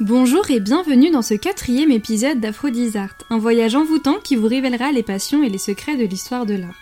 Bonjour 0.00 0.50
et 0.50 0.60
bienvenue 0.60 1.10
dans 1.10 1.22
ce 1.22 1.32
quatrième 1.32 1.90
épisode 1.90 2.38
d'Aphrodisart, 2.38 3.14
un 3.30 3.38
voyage 3.38 3.74
envoûtant 3.74 4.16
qui 4.22 4.36
vous 4.36 4.46
révélera 4.46 4.92
les 4.92 5.02
passions 5.02 5.42
et 5.42 5.48
les 5.48 5.56
secrets 5.56 5.96
de 5.96 6.04
l'histoire 6.04 6.44
de 6.44 6.52
l'art. 6.52 6.78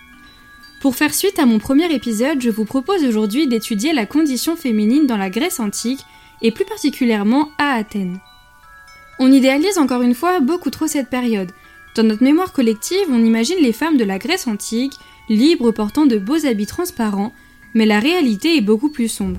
Pour 0.80 0.96
faire 0.96 1.14
suite 1.14 1.38
à 1.38 1.46
mon 1.46 1.60
premier 1.60 1.94
épisode, 1.94 2.40
je 2.40 2.50
vous 2.50 2.64
propose 2.64 3.04
aujourd'hui 3.04 3.46
d'étudier 3.46 3.92
la 3.92 4.04
condition 4.04 4.56
féminine 4.56 5.06
dans 5.06 5.16
la 5.16 5.30
Grèce 5.30 5.60
antique 5.60 6.00
et 6.42 6.50
plus 6.50 6.64
particulièrement 6.64 7.50
à 7.56 7.74
Athènes. 7.74 8.18
On 9.20 9.30
idéalise 9.30 9.78
encore 9.78 10.02
une 10.02 10.16
fois 10.16 10.40
beaucoup 10.40 10.70
trop 10.70 10.88
cette 10.88 11.08
période. 11.08 11.52
Dans 11.94 12.02
notre 12.02 12.24
mémoire 12.24 12.52
collective, 12.52 13.06
on 13.10 13.24
imagine 13.24 13.58
les 13.60 13.72
femmes 13.72 13.96
de 13.96 14.02
la 14.02 14.18
Grèce 14.18 14.48
antique, 14.48 14.94
libres 15.28 15.70
portant 15.70 16.06
de 16.06 16.18
beaux 16.18 16.46
habits 16.46 16.66
transparents, 16.66 17.32
mais 17.74 17.86
la 17.86 18.00
réalité 18.00 18.56
est 18.56 18.60
beaucoup 18.60 18.90
plus 18.90 19.08
sombre. 19.08 19.38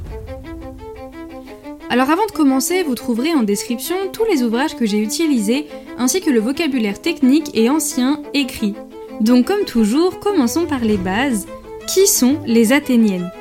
Alors 1.90 2.10
avant 2.10 2.26
de 2.26 2.32
commencer, 2.32 2.84
vous 2.84 2.96
trouverez 2.96 3.34
en 3.34 3.44
description 3.44 3.96
tous 4.12 4.26
les 4.26 4.44
ouvrages 4.44 4.76
que 4.76 4.86
j'ai 4.86 5.00
utilisés, 5.00 5.68
ainsi 5.98 6.20
que 6.20 6.32
le 6.32 6.40
vocabulaire 6.40 7.02
technique 7.02 7.52
et 7.54 7.70
ancien 7.70 8.22
écrit. 8.34 8.74
Donc 9.22 9.46
comme 9.46 9.66
toujours, 9.66 10.20
commençons 10.20 10.66
par 10.66 10.84
les 10.84 10.98
bases. 10.98 11.46
Qui 11.88 12.08
sont 12.08 12.38
les 12.46 12.74
Athéniennes? 12.74 13.32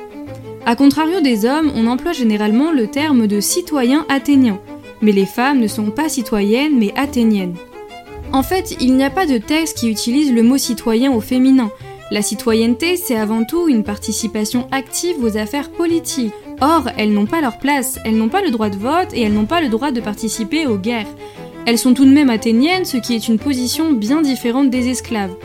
A 0.67 0.75
contrario 0.75 1.19
des 1.21 1.45
hommes, 1.45 1.71
on 1.75 1.87
emploie 1.87 2.13
généralement 2.13 2.71
le 2.71 2.87
terme 2.87 3.27
de 3.27 3.39
citoyen 3.39 4.05
athénien, 4.09 4.59
mais 5.01 5.11
les 5.11 5.25
femmes 5.25 5.59
ne 5.59 5.67
sont 5.67 5.91
pas 5.91 6.09
citoyennes 6.09 6.77
mais 6.77 6.93
athéniennes. 6.95 7.55
En 8.31 8.43
fait, 8.43 8.75
il 8.79 8.95
n'y 8.95 9.03
a 9.03 9.09
pas 9.09 9.25
de 9.25 9.37
texte 9.37 9.79
qui 9.79 9.89
utilise 9.89 10.31
le 10.31 10.43
mot 10.43 10.57
citoyen 10.57 11.11
au 11.11 11.21
féminin. 11.21 11.71
La 12.11 12.21
citoyenneté, 12.21 12.97
c'est 12.97 13.15
avant 13.15 13.43
tout 13.43 13.67
une 13.67 13.83
participation 13.83 14.67
active 14.71 15.23
aux 15.23 15.37
affaires 15.37 15.71
politiques. 15.71 16.33
Or, 16.61 16.89
elles 16.97 17.11
n'ont 17.11 17.25
pas 17.25 17.41
leur 17.41 17.57
place, 17.57 17.99
elles 18.05 18.17
n'ont 18.17 18.29
pas 18.29 18.41
le 18.41 18.51
droit 18.51 18.69
de 18.69 18.77
vote 18.77 19.13
et 19.13 19.21
elles 19.21 19.33
n'ont 19.33 19.45
pas 19.45 19.61
le 19.61 19.69
droit 19.69 19.91
de 19.91 20.01
participer 20.01 20.67
aux 20.67 20.77
guerres. 20.77 21.13
Elles 21.65 21.77
sont 21.77 21.93
tout 21.93 22.05
de 22.05 22.11
même 22.11 22.29
athéniennes, 22.29 22.85
ce 22.85 22.97
qui 22.97 23.15
est 23.15 23.27
une 23.27 23.39
position 23.39 23.91
bien 23.91 24.21
différente 24.21 24.69
des 24.69 24.89
esclaves. 24.89 25.35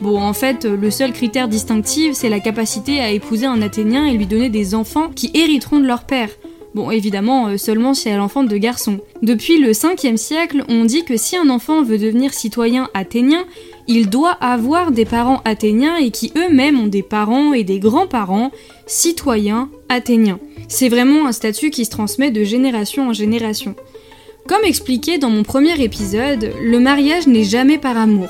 Bon, 0.00 0.20
en 0.20 0.32
fait, 0.32 0.64
le 0.64 0.90
seul 0.90 1.12
critère 1.12 1.48
distinctif, 1.48 2.14
c'est 2.14 2.28
la 2.28 2.40
capacité 2.40 3.00
à 3.00 3.10
épouser 3.10 3.46
un 3.46 3.62
athénien 3.62 4.06
et 4.06 4.12
lui 4.12 4.26
donner 4.26 4.50
des 4.50 4.74
enfants 4.74 5.08
qui 5.14 5.30
hériteront 5.34 5.80
de 5.80 5.86
leur 5.86 6.04
père. 6.04 6.28
Bon, 6.74 6.90
évidemment, 6.90 7.48
euh, 7.48 7.56
seulement 7.58 7.92
si 7.92 8.08
elle 8.08 8.20
enfante 8.20 8.48
de 8.48 8.56
garçons. 8.56 8.98
Depuis 9.20 9.58
le 9.58 9.72
5e 9.72 10.16
siècle, 10.16 10.64
on 10.68 10.86
dit 10.86 11.04
que 11.04 11.16
si 11.16 11.36
un 11.36 11.50
enfant 11.50 11.82
veut 11.82 11.98
devenir 11.98 12.32
citoyen 12.32 12.88
athénien, 12.94 13.44
il 13.88 14.08
doit 14.08 14.36
avoir 14.40 14.92
des 14.92 15.04
parents 15.04 15.40
athéniens 15.44 15.96
et 15.96 16.10
qui 16.10 16.32
eux-mêmes 16.36 16.80
ont 16.80 16.86
des 16.86 17.02
parents 17.02 17.52
et 17.52 17.64
des 17.64 17.78
grands-parents 17.78 18.50
citoyens 18.86 19.70
athéniens. 19.88 20.38
C'est 20.68 20.88
vraiment 20.88 21.26
un 21.26 21.32
statut 21.32 21.70
qui 21.70 21.84
se 21.84 21.90
transmet 21.90 22.30
de 22.30 22.44
génération 22.44 23.08
en 23.08 23.12
génération. 23.12 23.74
Comme 24.48 24.64
expliqué 24.64 25.18
dans 25.18 25.30
mon 25.30 25.42
premier 25.42 25.80
épisode, 25.82 26.52
le 26.60 26.80
mariage 26.80 27.26
n'est 27.26 27.44
jamais 27.44 27.78
par 27.78 27.96
amour. 27.96 28.28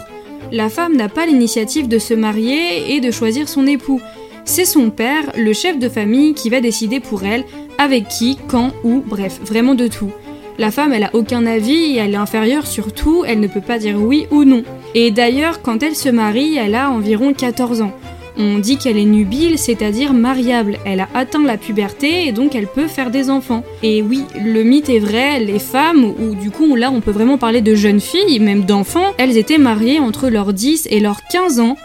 La 0.51 0.69
femme 0.69 0.97
n'a 0.97 1.09
pas 1.09 1.27
l'initiative 1.27 1.89
de 1.89 1.99
se 1.99 2.15
marier 2.15 2.95
et 2.95 3.01
de 3.01 3.11
choisir 3.11 3.49
son 3.49 3.67
époux. 3.67 4.01
C'est 4.45 4.65
son 4.65 4.91
père, 4.91 5.33
le 5.37 5.53
chef 5.53 5.79
de 5.79 5.89
famille, 5.89 6.35
qui 6.35 6.51
va 6.51 6.61
décider 6.61 7.01
pour 7.01 7.25
elle 7.25 7.45
avec 7.79 8.09
qui, 8.09 8.39
quand, 8.49 8.73
où, 8.85 9.03
bref, 9.07 9.41
vraiment 9.45 9.75
de 9.75 9.87
tout. 9.87 10.11
La 10.59 10.71
femme, 10.71 10.93
elle 10.93 11.05
a 11.05 11.15
aucun 11.15 11.47
avis 11.47 11.97
elle 11.97 12.13
est 12.13 12.17
inférieure 12.17 12.67
sur 12.67 12.93
tout, 12.93 13.25
elle 13.27 13.41
ne 13.41 13.47
peut 13.47 13.63
pas 13.63 13.79
dire 13.79 13.97
oui 13.99 14.27
ou 14.31 14.45
non. 14.45 14.65
Et 14.95 15.11
d'ailleurs, 15.11 15.63
quand 15.63 15.83
elle 15.83 15.97
se 15.97 16.09
marie, 16.09 16.57
elle 16.57 16.75
a 16.75 16.91
environ 16.91 17.33
14 17.33 17.83
ans. 17.83 17.93
On 18.39 18.59
dit 18.59 18.79
qu'elle 18.79 18.99
est 18.99 19.05
nubile, 19.05 19.59
c'est-à-dire 19.59 20.13
mariable. 20.15 20.79
Elle 20.87 21.01
a 21.01 21.09
atteint 21.15 21.45
la 21.45 21.59
puberté 21.59 22.27
et 22.27 22.33
donc 22.33 22.55
elle 22.55 22.67
peut 22.67 22.89
faire 22.89 23.11
des 23.11 23.29
enfants. 23.29 23.63
Et 23.83 24.03
oui, 24.03 24.25
le 24.43 24.63
mythe 24.63 24.89
est 24.89 24.99
vrai, 24.99 25.41
les 25.41 25.59
femmes, 25.59 26.05
ou 26.05 26.35
du 26.35 26.51
coup 26.51 26.75
là 26.75 26.91
on 26.91 27.01
peut 27.01 27.11
vraiment 27.11 27.37
parler 27.37 27.61
de 27.61 27.75
jeunes 27.75 28.01
filles, 28.01 28.41
même 28.41 28.65
d'enfants, 28.65 29.13
elles 29.19 29.37
étaient 29.37 29.59
mariées 29.59 29.99
entre 29.99 30.29
leurs 30.29 30.53
10 30.53 30.89
et 30.91 31.01
leurs 31.01 31.23
15 31.31 31.61
ans 31.61 31.77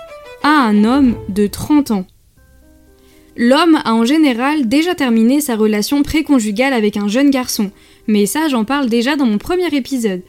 à 0.44 0.50
un 0.50 0.84
homme 0.86 1.16
de 1.28 1.48
30 1.48 1.92
ans. 1.92 2.06
L'homme 3.36 3.78
a 3.84 3.94
en 3.94 4.04
général 4.04 4.68
déjà 4.68 4.96
terminé 4.96 5.42
sa 5.42 5.56
relation 5.56 6.02
préconjugale 6.02 6.74
avec 6.74 6.98
un 6.98 7.08
jeune 7.08 7.30
garçon, 7.30 7.72
mais 8.08 8.26
ça 8.26 8.48
j'en 8.48 8.64
parle 8.64 8.88
déjà 8.88 9.16
dans 9.16 9.26
mon 9.26 9.38
premier 9.38 9.68
épisode. 9.76 10.22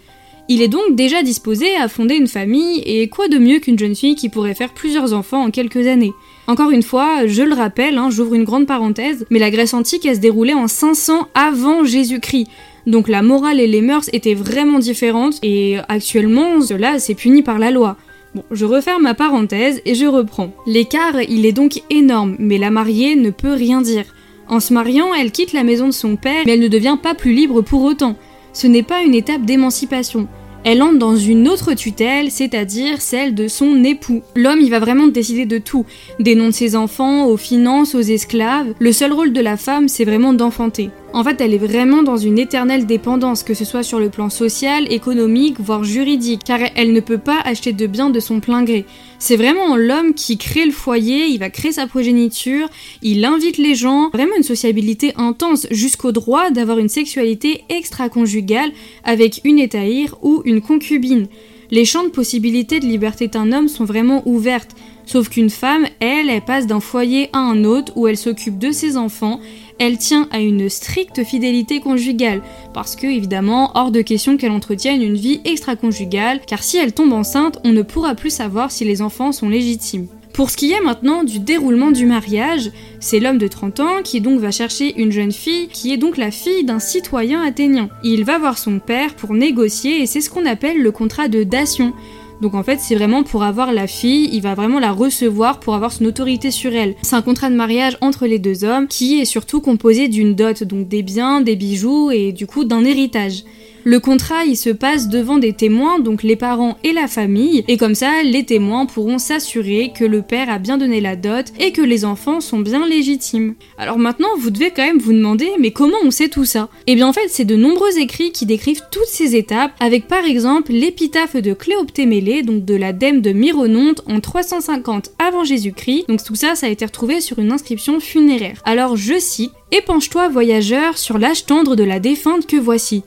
Il 0.50 0.62
est 0.62 0.69
donc 0.69 0.94
déjà 0.94 1.22
disposé 1.22 1.76
à 1.76 1.88
fonder 1.88 2.14
une 2.14 2.26
famille, 2.26 2.81
et 2.86 3.10
quoi 3.10 3.28
de 3.28 3.36
mieux 3.36 3.59
qu'une 3.59 3.78
jeune 3.78 3.94
fille 3.94 4.14
qui 4.14 4.31
pourrait 4.31 4.54
faire 4.54 4.72
plusieurs 4.72 5.12
enfants 5.12 5.44
en 5.44 5.50
quelques 5.50 5.86
années? 5.86 6.14
Encore 6.47 6.70
une 6.70 6.82
fois, 6.82 7.26
je 7.26 7.42
le 7.42 7.53
rappelle, 7.53 7.98
hein, 7.98 8.09
j'ouvre 8.09 8.32
une 8.32 8.44
grande 8.44 8.66
parenthèse, 8.66 9.26
mais 9.28 9.38
la 9.38 9.50
Grèce 9.50 9.75
antique 9.75 10.06
elle 10.06 10.16
se 10.16 10.20
déroulait 10.20 10.54
en 10.54 10.66
500 10.66 11.28
avant 11.34 11.84
Jésus-Christ. 11.84 12.47
Donc 12.86 13.09
la 13.09 13.20
morale 13.20 13.60
et 13.60 13.66
les 13.66 13.82
mœurs 13.82 14.09
étaient 14.14 14.32
vraiment 14.32 14.78
différentes, 14.78 15.38
et 15.42 15.76
actuellement, 15.86 16.62
cela 16.62 16.98
c'est 16.98 17.15
puni 17.15 17.42
par 17.42 17.59
la 17.59 17.70
loi. 17.70 17.98
Bon, 18.34 18.42
je 18.50 18.65
referme 18.65 19.03
ma 19.03 19.12
parenthèse 19.12 19.82
et 19.84 19.94
je 19.94 20.06
reprends. 20.06 20.54
L'écart, 20.66 21.20
il 21.28 21.44
est 21.44 21.53
donc 21.53 21.82
énorme, 21.91 22.36
mais 22.38 22.56
la 22.56 22.70
mariée 22.70 23.16
ne 23.16 23.28
peut 23.28 23.53
rien 23.53 23.82
dire. 23.82 24.06
En 24.48 24.60
se 24.60 24.72
mariant, 24.72 25.12
elle 25.12 25.30
quitte 25.30 25.53
la 25.53 25.62
maison 25.62 25.88
de 25.88 25.92
son 25.92 26.16
père, 26.16 26.44
mais 26.47 26.53
elle 26.53 26.60
ne 26.60 26.69
devient 26.69 26.97
pas 27.03 27.12
plus 27.12 27.34
libre 27.34 27.60
pour 27.60 27.82
autant. 27.82 28.16
Ce 28.54 28.66
n'est 28.66 28.82
pas 28.82 29.03
une 29.03 29.15
étape 29.15 29.42
d'émancipation. 29.42 30.26
Elle 30.64 30.82
entre 30.82 30.98
dans 30.98 31.16
une 31.16 31.48
autre 31.48 31.74
tutelle, 31.74 32.30
c'est-à-dire 32.30 33.00
celle 33.00 33.34
de 33.34 33.48
son 33.48 33.84
époux. 33.84 34.22
L'homme, 34.34 34.60
il 34.60 34.70
va 34.70 34.80
vraiment 34.80 35.06
décider 35.06 35.46
de 35.46 35.58
tout, 35.58 35.86
des 36.19 36.34
noms 36.34 36.48
de 36.48 36.52
ses 36.52 36.76
enfants, 36.76 37.26
aux 37.26 37.36
finances, 37.36 37.94
aux 37.94 38.00
esclaves. 38.00 38.74
Le 38.78 38.92
seul 38.92 39.12
rôle 39.12 39.32
de 39.32 39.41
la 39.41 39.56
femme, 39.56 39.88
c'est 39.88 40.04
vraiment 40.04 40.32
d'enfanter. 40.32 40.91
En 41.14 41.24
fait, 41.24 41.41
elle 41.41 41.54
est 41.54 41.58
vraiment 41.58 42.02
dans 42.02 42.19
une 42.19 42.38
éternelle 42.38 42.84
dépendance, 42.84 43.42
que 43.42 43.54
ce 43.54 43.64
soit 43.64 43.82
sur 43.82 43.98
le 43.98 44.10
plan 44.10 44.28
social, 44.28 44.92
économique, 44.92 45.58
voire 45.58 45.82
juridique, 45.82 46.42
car 46.44 46.60
elle 46.76 46.92
ne 46.92 47.00
peut 47.00 47.19
pas 47.19 47.41
acheter 47.44 47.72
de 47.72 47.86
biens 47.86 48.10
de 48.10 48.20
son 48.20 48.41
plein 48.41 48.62
gré. 48.62 48.84
C'est 49.18 49.36
vraiment 49.36 49.74
l'homme 49.76 50.12
qui 50.12 50.36
crée 50.36 50.66
le 50.66 50.70
foyer, 50.70 51.26
il 51.26 51.38
va 51.38 51.48
créer 51.48 51.72
sa 51.72 51.86
progéniture, 51.86 52.68
il 53.02 53.24
invite 53.24 53.56
les 53.56 53.74
gens, 53.74 54.10
vraiment 54.10 54.36
une 54.36 54.42
sociabilité 54.42 55.14
intense, 55.16 55.66
jusqu'au 55.70 56.12
droit 56.12 56.50
d'avoir 56.50 56.78
une 56.78 56.91
sexualité 56.91 57.64
extra-conjugale 57.70 58.70
avec 59.02 59.41
une 59.44 59.58
étaïre 59.58 60.14
ou 60.22 60.42
une 60.44 60.60
concubine. 60.60 61.26
Les 61.70 61.84
champs 61.84 62.04
de 62.04 62.08
possibilités 62.08 62.80
de 62.80 62.86
liberté 62.86 63.28
d'un 63.28 63.52
homme 63.52 63.68
sont 63.68 63.84
vraiment 63.84 64.22
ouvertes, 64.26 64.74
sauf 65.04 65.28
qu'une 65.28 65.50
femme, 65.50 65.86
elle, 66.00 66.30
elle 66.30 66.44
passe 66.44 66.66
d'un 66.66 66.80
foyer 66.80 67.28
à 67.32 67.38
un 67.38 67.64
autre 67.64 67.92
où 67.97 68.06
elle 68.06 68.16
s'occupe 68.16 68.58
de 68.58 68.72
ses 68.72 68.97
enfants 68.97 69.41
elle 69.78 69.99
tient 69.99 70.28
à 70.31 70.41
une 70.41 70.69
stricte 70.69 71.25
fidélité 71.25 71.81
conjugale, 71.81 72.43
parce 72.75 72.97
que 72.97 73.06
évidemment, 73.06 73.71
hors 73.75 73.91
de 73.91 74.03
question 74.03 74.37
qu'elle 74.37 74.53
entretienne 74.53 75.03
une 75.03 75.16
vie 75.16 75.41
extra-conjugale, 75.44 76.41
car 76.47 76.62
si 76.62 76.78
elle 76.78 76.93
tombe 76.93 77.12
enceinte, 77.12 77.59
on 77.65 77.72
ne 77.72 77.83
pourra 77.83 78.15
plus 78.15 78.31
savoir 78.31 78.71
si 78.71 78.84
les 78.84 79.03
enfants 79.03 79.33
sont 79.33 79.49
légitimes. 79.49 80.09
Pour 80.39 80.50
ce 80.50 80.56
qui 80.56 80.71
est 80.71 80.81
maintenant 80.81 81.25
du 81.25 81.41
déroulement 81.41 81.91
du 81.91 82.06
mariage, 82.06 82.71
c'est 83.00 83.19
l'homme 83.19 83.39
de 83.39 83.49
30 83.49 83.81
ans 83.81 84.03
qui 84.05 84.21
donc 84.21 84.39
va 84.39 84.53
chercher 84.53 84.94
une 85.00 85.11
jeune 85.11 85.33
fille 85.33 85.66
qui 85.66 85.93
est 85.93 85.97
donc 85.97 86.16
la 86.16 86.31
fille 86.31 86.62
d'un 86.65 86.78
citoyen 86.78 87.43
athénien. 87.43 87.89
Il 88.05 88.25
va 88.25 88.39
voir 88.39 88.56
son 88.56 88.78
père 88.78 89.15
pour 89.15 89.34
négocier 89.34 90.00
et 90.00 90.06
c'est 90.06 90.21
ce 90.21 90.31
qu'on 90.31 90.47
appelle 90.47 90.81
le 90.81 90.93
contrat 90.93 91.27
de 91.27 91.43
dation. 91.43 91.93
Donc 92.41 92.54
en 92.54 92.62
fait, 92.62 92.78
c'est 92.81 92.94
vraiment 92.94 93.25
pour 93.25 93.43
avoir 93.43 93.72
la 93.72 93.87
fille, 93.87 94.28
il 94.32 94.43
va 94.43 94.54
vraiment 94.54 94.78
la 94.78 94.93
recevoir 94.93 95.59
pour 95.59 95.75
avoir 95.75 95.93
son 95.93 96.04
autorité 96.04 96.50
sur 96.50 96.72
elle. 96.72 96.94
C'est 97.03 97.16
un 97.16 97.22
contrat 97.22 97.50
de 97.50 97.56
mariage 97.56 97.99
entre 98.00 98.26
les 98.26 98.38
deux 98.38 98.65
hommes 98.65 98.87
qui 98.87 99.21
est 99.21 99.25
surtout 99.25 99.60
composé 99.60 100.09
d'une 100.09 100.34
dot, 100.34 100.62
donc 100.62 100.88
des 100.88 101.03
biens, 101.03 101.41
des 101.41 101.56
bijoux 101.56 102.10
et 102.10 102.32
du 102.32 102.47
coup 102.47 102.65
d'un 102.65 102.84
héritage. 102.84 103.44
Le 103.88 104.00
contrat, 104.00 104.44
il 104.44 104.59
se 104.59 104.69
passe 104.69 105.09
devant 105.09 105.38
des 105.38 105.54
témoins, 105.54 105.99
donc 105.99 106.22
les 106.22 106.37
parents 106.37 106.76
et 106.84 106.93
la 106.93 107.09
famille, 107.09 107.65
et 107.69 107.78
comme 107.78 107.94
ça, 107.94 108.22
les 108.22 108.44
témoins 108.44 108.84
pourront 108.84 109.16
s'assurer 109.16 109.94
que 109.99 110.04
le 110.04 110.21
père 110.21 110.50
a 110.50 110.59
bien 110.59 110.76
donné 110.76 111.00
la 111.00 111.16
dot 111.16 111.47
et 111.59 111.72
que 111.72 111.81
les 111.81 112.04
enfants 112.04 112.43
sont 112.43 112.59
bien 112.59 112.87
légitimes. 112.87 113.54
Alors 113.78 113.98
maintenant, 113.98 114.28
vous 114.38 114.50
devez 114.50 114.72
quand 114.72 114.84
même 114.84 114.98
vous 114.98 115.15
demander, 115.15 115.48
mais 115.59 115.71
comment 115.71 115.97
on 116.04 116.10
sait 116.10 116.28
tout 116.28 116.44
ça? 116.44 116.68
Eh 116.86 116.97
bien 116.97 117.09
en 117.09 117.15
fait, 117.15 117.28
c'est 117.28 117.47
de 117.47 117.57
nombreux 117.57 117.97
écrits 117.97 118.30
qui 118.30 118.45
décrivent 118.45 118.83
toutes 118.91 119.07
ces 119.07 119.36
étapes, 119.36 119.72
avec 119.80 120.07
par 120.07 120.27
exemple 120.27 120.71
l'épitaphe 120.71 121.36
de 121.36 121.54
Cléoptémélée, 121.54 122.42
donc 122.42 122.66
de 122.66 122.74
la 122.74 122.92
dème 122.92 123.22
de 123.22 123.33
Myrononte 123.33 124.03
en 124.07 124.21
350 124.21 125.12
avant 125.18 125.45
Jésus-Christ. 125.45 126.04
Donc 126.10 126.22
tout 126.22 126.34
ça, 126.34 126.57
ça 126.57 126.66
a 126.66 126.68
été 126.68 126.84
retrouvé 126.84 127.22
sur 127.22 127.39
une 127.39 127.53
inscription 127.53 128.01
funéraire. 128.01 128.60
Alors 128.66 128.98
je 128.98 129.18
cite 129.18 129.53
Épanche-toi, 129.72 130.28
voyageur, 130.28 130.98
sur 130.98 131.16
l'âge 131.18 131.47
tendre 131.47 131.74
de 131.74 131.84
la 131.84 132.01
défunte 132.01 132.47
que 132.47 132.59
voici. 132.59 133.03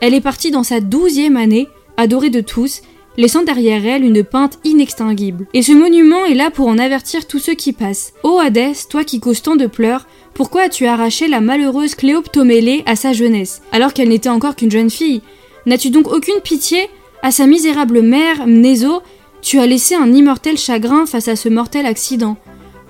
Elle 0.00 0.14
est 0.14 0.20
partie 0.20 0.50
dans 0.50 0.62
sa 0.62 0.80
douzième 0.80 1.36
année, 1.36 1.68
adorée 1.96 2.30
de 2.30 2.40
tous, 2.40 2.82
laissant 3.16 3.42
derrière 3.42 3.86
elle 3.86 4.04
une 4.04 4.22
peinte 4.24 4.58
inextinguible. 4.64 5.46
Et 5.54 5.62
ce 5.62 5.72
monument 5.72 6.24
est 6.26 6.34
là 6.34 6.50
pour 6.50 6.68
en 6.68 6.78
avertir 6.78 7.26
tous 7.26 7.38
ceux 7.38 7.54
qui 7.54 7.72
passent. 7.72 8.12
Ô 8.22 8.38
Hadès, 8.38 8.74
toi 8.90 9.04
qui 9.04 9.20
causes 9.20 9.42
tant 9.42 9.56
de 9.56 9.66
pleurs, 9.66 10.06
pourquoi 10.34 10.62
as-tu 10.62 10.86
arraché 10.86 11.28
la 11.28 11.40
malheureuse 11.40 11.94
Cléoptomélée 11.94 12.82
à 12.86 12.94
sa 12.94 13.12
jeunesse, 13.12 13.62
alors 13.72 13.94
qu'elle 13.94 14.10
n'était 14.10 14.28
encore 14.28 14.56
qu'une 14.56 14.70
jeune 14.70 14.90
fille 14.90 15.22
N'as-tu 15.64 15.90
donc 15.90 16.12
aucune 16.12 16.40
pitié? 16.44 16.88
À 17.22 17.30
sa 17.30 17.46
misérable 17.46 18.02
mère, 18.02 18.46
Mnéso, 18.46 19.00
tu 19.40 19.58
as 19.58 19.66
laissé 19.66 19.94
un 19.94 20.12
immortel 20.12 20.58
chagrin 20.58 21.06
face 21.06 21.28
à 21.28 21.36
ce 21.36 21.48
mortel 21.48 21.86
accident. 21.86 22.36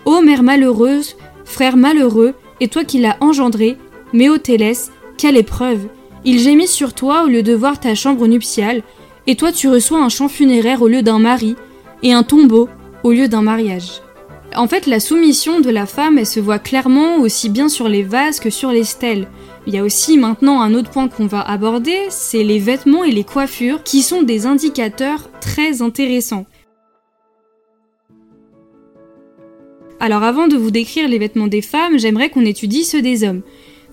Ô 0.05 0.21
mère 0.21 0.43
malheureuse, 0.43 1.17
frère 1.45 1.77
malheureux, 1.77 2.35
et 2.61 2.69
toi 2.69 2.85
qui 2.85 2.99
l'as 2.99 3.17
engendré, 3.21 3.77
Méotélès, 4.13 4.91
quelle 5.17 5.37
épreuve 5.37 5.87
Il 6.29 6.41
gémit 6.41 6.67
sur 6.67 6.93
toi 6.93 7.23
au 7.23 7.29
lieu 7.29 7.45
de 7.45 7.55
voir 7.55 7.79
ta 7.79 7.95
chambre 7.95 8.27
nuptiale, 8.27 8.83
et 9.29 9.37
toi 9.37 9.53
tu 9.53 9.69
reçois 9.69 10.03
un 10.03 10.09
chant 10.09 10.29
funéraire 10.29 10.83
au 10.83 10.89
lieu 10.89 11.01
d'un 11.01 11.21
mari, 11.21 11.55
et 12.03 12.13
un 12.13 12.25
tombeau 12.25 12.69
au 13.05 13.13
lieu 13.13 13.29
d'un 13.29 13.43
mariage. 13.43 14.03
En 14.57 14.67
fait, 14.67 14.87
la 14.87 14.99
soumission 14.99 15.61
de 15.61 15.71
la 15.71 15.87
femme, 15.87 16.19
elle 16.19 16.27
se 16.27 16.41
voit 16.41 16.59
clairement 16.59 17.19
aussi 17.19 17.49
bien 17.49 17.69
sur 17.69 17.89
les 17.89 18.03
vases 18.03 18.41
que 18.41 18.51
sur 18.51 18.73
les 18.73 18.83
stèles. 18.83 19.29
Il 19.69 19.75
y 19.75 19.79
a 19.79 19.85
aussi 19.85 20.19
maintenant 20.19 20.61
un 20.61 20.75
autre 20.75 20.91
point 20.91 21.07
qu'on 21.07 21.27
va 21.27 21.43
aborder, 21.43 21.97
c'est 22.11 22.43
les 22.43 22.59
vêtements 22.59 23.05
et 23.05 23.13
les 23.13 23.25
coiffures, 23.25 23.85
qui 23.85 24.03
sont 24.03 24.23
des 24.23 24.47
indicateurs 24.47 25.31
très 25.41 25.81
intéressants. 25.81 26.47
Alors 30.01 30.25
avant 30.25 30.49
de 30.49 30.57
vous 30.57 30.73
décrire 30.73 31.09
les 31.09 31.19
vêtements 31.19 31.47
des 31.47 31.63
femmes, 31.63 31.99
j'aimerais 31.99 32.31
qu'on 32.31 32.45
étudie 32.45 32.85
ceux 32.85 33.01
des 33.01 33.23
hommes. 33.23 33.43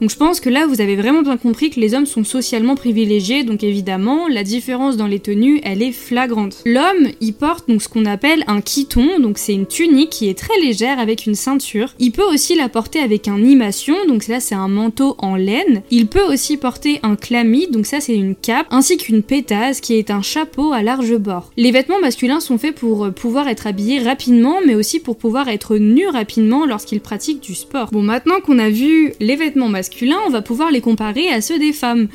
Donc 0.03 0.09
je 0.09 0.17
pense 0.17 0.41
que 0.41 0.49
là, 0.49 0.67
vous 0.67 0.81
avez 0.81 0.97
vraiment 0.97 1.21
bien 1.21 1.37
compris 1.37 1.69
que 1.69 1.79
les 1.79 1.93
hommes 1.93 2.05
sont 2.05 2.25
socialement 2.25 2.75
privilégiés, 2.75 3.45
donc 3.45 3.63
évidemment, 3.63 4.27
la 4.27 4.43
différence 4.43 4.97
dans 4.97 5.07
les 5.07 5.19
tenues, 5.19 5.61
elle 5.63 5.81
est 5.81 5.93
flagrante. 5.93 6.57
L'homme, 6.65 7.07
il 7.21 7.31
porte 7.31 7.69
donc 7.69 7.81
ce 7.81 7.87
qu'on 7.87 8.03
appelle 8.03 8.43
un 8.47 8.59
chiton, 8.59 9.21
donc 9.21 9.37
c'est 9.37 9.53
une 9.53 9.65
tunique 9.65 10.09
qui 10.09 10.27
est 10.27 10.37
très 10.37 10.59
légère 10.59 10.99
avec 10.99 11.25
une 11.25 11.35
ceinture. 11.35 11.95
Il 11.99 12.11
peut 12.11 12.29
aussi 12.33 12.53
la 12.53 12.67
porter 12.67 12.99
avec 12.99 13.29
un 13.29 13.37
imation, 13.37 13.95
donc 14.09 14.27
là 14.27 14.41
c'est 14.41 14.55
un 14.55 14.67
manteau 14.67 15.15
en 15.19 15.37
laine. 15.37 15.83
Il 15.89 16.07
peut 16.07 16.25
aussi 16.29 16.57
porter 16.57 16.99
un 17.01 17.15
chlamys, 17.15 17.67
donc 17.71 17.85
ça 17.85 18.01
c'est 18.01 18.13
une 18.13 18.35
cape, 18.35 18.67
ainsi 18.71 18.97
qu'une 18.97 19.23
pétasse 19.23 19.79
qui 19.79 19.93
est 19.93 20.11
un 20.11 20.21
chapeau 20.21 20.73
à 20.73 20.83
large 20.83 21.15
bord. 21.15 21.49
Les 21.55 21.71
vêtements 21.71 22.01
masculins 22.01 22.41
sont 22.41 22.57
faits 22.57 22.75
pour 22.75 23.05
euh, 23.05 23.11
pouvoir 23.11 23.47
être 23.47 23.67
habillés 23.67 23.99
rapidement, 23.99 24.57
mais 24.65 24.75
aussi 24.75 24.99
pour 24.99 25.15
pouvoir 25.15 25.47
être 25.47 25.77
nus 25.77 26.09
rapidement 26.09 26.65
lorsqu'ils 26.65 26.99
pratiquent 26.99 27.41
du 27.41 27.55
sport. 27.55 27.87
Bon, 27.93 28.01
maintenant 28.01 28.41
qu'on 28.41 28.59
a 28.59 28.69
vu 28.69 29.13
les 29.21 29.37
vêtements 29.37 29.69
masculins, 29.69 29.92
on 30.25 30.29
va 30.29 30.41
pouvoir 30.41 30.71
les 30.71 30.81
comparer 30.81 31.29
à 31.29 31.41
ceux 31.41 31.59
des 31.59 31.73
femmes. 31.73 32.07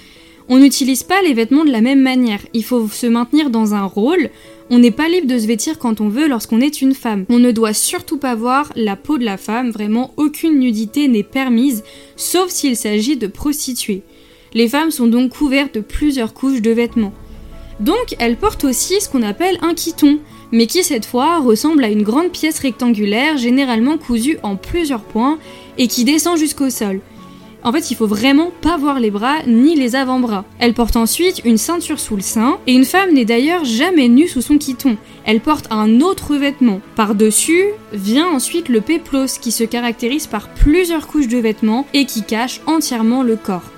On 0.48 0.58
n'utilise 0.58 1.02
pas 1.02 1.20
les 1.22 1.34
vêtements 1.34 1.64
de 1.64 1.70
la 1.70 1.82
même 1.82 2.00
manière. 2.00 2.40
Il 2.54 2.64
faut 2.64 2.88
se 2.88 3.06
maintenir 3.06 3.50
dans 3.50 3.74
un 3.74 3.84
rôle. 3.84 4.30
On 4.70 4.78
n'est 4.78 4.90
pas 4.90 5.08
libre 5.08 5.26
de 5.26 5.38
se 5.38 5.46
vêtir 5.46 5.78
quand 5.78 6.00
on 6.00 6.08
veut 6.08 6.26
lorsqu'on 6.26 6.60
est 6.60 6.80
une 6.80 6.94
femme. 6.94 7.26
On 7.28 7.38
ne 7.38 7.50
doit 7.50 7.74
surtout 7.74 8.16
pas 8.16 8.34
voir 8.34 8.72
la 8.74 8.96
peau 8.96 9.18
de 9.18 9.24
la 9.24 9.36
femme. 9.36 9.70
Vraiment, 9.70 10.14
aucune 10.16 10.58
nudité 10.58 11.06
n'est 11.08 11.22
permise, 11.22 11.84
sauf 12.16 12.48
s'il 12.48 12.76
s'agit 12.76 13.16
de 13.16 13.26
prostituées. 13.26 14.02
Les 14.54 14.68
femmes 14.68 14.90
sont 14.90 15.06
donc 15.06 15.32
couvertes 15.32 15.74
de 15.74 15.80
plusieurs 15.80 16.32
couches 16.32 16.62
de 16.62 16.70
vêtements. 16.70 17.12
Donc, 17.80 18.16
elles 18.18 18.36
portent 18.36 18.64
aussi 18.64 19.00
ce 19.00 19.08
qu'on 19.08 19.22
appelle 19.22 19.58
un 19.62 19.74
quiton, 19.74 20.18
mais 20.50 20.66
qui 20.66 20.82
cette 20.82 21.06
fois 21.06 21.38
ressemble 21.38 21.84
à 21.84 21.90
une 21.90 22.02
grande 22.02 22.30
pièce 22.30 22.58
rectangulaire, 22.58 23.36
généralement 23.36 23.98
cousue 23.98 24.38
en 24.42 24.56
plusieurs 24.56 25.02
points, 25.02 25.38
et 25.76 25.86
qui 25.86 26.04
descend 26.04 26.38
jusqu'au 26.38 26.70
sol. 26.70 27.00
En 27.64 27.72
fait, 27.72 27.90
il 27.90 27.96
faut 27.96 28.06
vraiment 28.06 28.50
pas 28.62 28.76
voir 28.76 29.00
les 29.00 29.10
bras 29.10 29.38
ni 29.46 29.74
les 29.74 29.96
avant-bras. 29.96 30.44
Elle 30.58 30.74
porte 30.74 30.96
ensuite 30.96 31.42
une 31.44 31.58
ceinture 31.58 31.98
sous 31.98 32.16
le 32.16 32.22
sein, 32.22 32.58
et 32.66 32.72
une 32.72 32.84
femme 32.84 33.12
n'est 33.12 33.24
d'ailleurs 33.24 33.64
jamais 33.64 34.08
nue 34.08 34.28
sous 34.28 34.40
son 34.40 34.58
quiton. 34.58 34.96
Elle 35.24 35.40
porte 35.40 35.66
un 35.70 36.00
autre 36.00 36.36
vêtement. 36.36 36.80
Par-dessus 36.94 37.64
vient 37.92 38.28
ensuite 38.28 38.68
le 38.68 38.80
péplos 38.80 39.38
qui 39.40 39.50
se 39.50 39.64
caractérise 39.64 40.26
par 40.26 40.48
plusieurs 40.48 41.08
couches 41.08 41.28
de 41.28 41.38
vêtements 41.38 41.86
et 41.94 42.04
qui 42.06 42.22
cache 42.22 42.60
entièrement 42.66 43.22
le 43.22 43.36
corps. 43.36 43.70